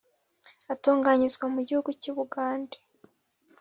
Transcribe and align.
atunganyirizwa 0.73 1.45
mu 1.53 1.61
gihugu 1.67 1.89
cy’Ubugande 2.01 2.77